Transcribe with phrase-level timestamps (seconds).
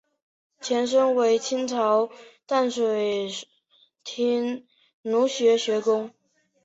[0.59, 2.09] 前身为清朝
[2.47, 3.29] 淡水
[4.03, 4.65] 厅
[5.03, 6.09] 儒学学宫。